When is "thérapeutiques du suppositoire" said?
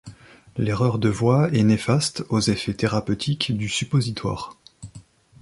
2.73-4.57